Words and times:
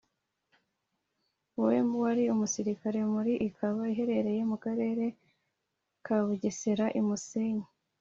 we 1.63 1.77
wari 2.01 2.23
umusirikare 2.33 2.99
muri 3.13 3.33
Ikaba 3.47 3.81
iherereye 3.91 4.41
mu 4.49 4.57
Karere 4.63 5.05
ka 6.05 6.17
Bugesera 6.25 6.85
I 7.01 7.03
Musenyi 7.07 7.65